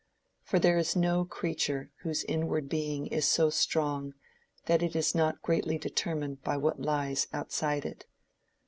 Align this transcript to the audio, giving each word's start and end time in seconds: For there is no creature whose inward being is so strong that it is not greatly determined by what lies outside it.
For 0.41 0.57
there 0.57 0.79
is 0.79 0.95
no 0.95 1.25
creature 1.25 1.91
whose 1.97 2.23
inward 2.23 2.67
being 2.67 3.05
is 3.05 3.27
so 3.27 3.51
strong 3.51 4.15
that 4.65 4.81
it 4.81 4.95
is 4.95 5.13
not 5.13 5.43
greatly 5.43 5.77
determined 5.77 6.41
by 6.43 6.57
what 6.57 6.81
lies 6.81 7.27
outside 7.31 7.85
it. 7.85 8.07